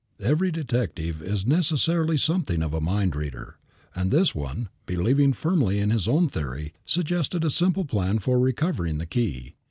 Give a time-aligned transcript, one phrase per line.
[0.19, 3.57] Every detective is necessarily something of a mind reader,
[3.95, 8.97] and this one, believing firmly in his own theory, suggested a simple plan for recovering
[8.97, 9.53] the key.